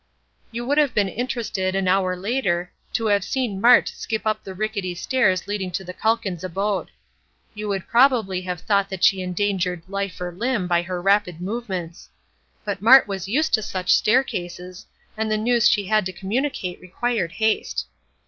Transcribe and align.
You 0.51 0.65
would 0.65 0.79
have 0.79 0.95
been 0.95 1.07
interested, 1.07 1.75
an 1.75 1.87
hour 1.87 2.15
later, 2.17 2.71
to 2.93 3.05
have 3.05 3.23
seen 3.23 3.61
Mart 3.61 3.87
skip 3.87 4.25
up 4.25 4.43
the 4.43 4.55
rickety 4.55 4.95
stairs 4.95 5.47
leading 5.47 5.69
to 5.73 5.83
the 5.83 5.93
Calkins 5.93 6.43
abode. 6.43 6.89
You 7.53 7.67
would 7.67 7.87
probably 7.87 8.41
have 8.41 8.61
thought 8.61 8.89
that 8.89 9.03
she 9.03 9.21
endangered 9.21 9.83
life 9.87 10.19
or 10.19 10.31
limb 10.31 10.65
by 10.67 10.81
her 10.81 10.99
rapid 10.99 11.39
movements; 11.39 12.09
but 12.65 12.81
Mart 12.81 13.07
was 13.07 13.27
used 13.27 13.53
to 13.53 13.61
such 13.61 13.93
staircases, 13.93 14.87
and 15.15 15.29
the 15.29 15.37
news 15.37 15.69
she 15.69 15.85
had 15.85 16.07
to 16.07 16.13
communicate 16.13 16.81
required 16.81 17.33
haste. 17.33 17.85